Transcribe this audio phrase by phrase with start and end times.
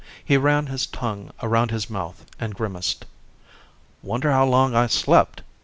[0.25, 3.05] He ran his tongue around his mouth and grimaced.
[4.01, 5.43] "Wonder how long I slept